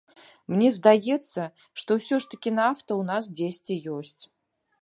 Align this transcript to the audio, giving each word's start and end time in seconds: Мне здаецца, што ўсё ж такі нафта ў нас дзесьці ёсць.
Мне 0.53 0.69
здаецца, 0.77 1.41
што 1.81 1.99
ўсё 1.99 2.15
ж 2.25 2.31
такі 2.33 2.55
нафта 2.61 2.89
ў 2.89 3.03
нас 3.11 3.23
дзесьці 3.37 3.81
ёсць. 3.99 4.23